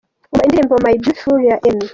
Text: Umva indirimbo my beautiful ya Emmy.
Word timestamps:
Umva 0.31 0.43
indirimbo 0.45 0.75
my 0.85 0.95
beautiful 1.01 1.37
ya 1.49 1.55
Emmy. 1.69 1.87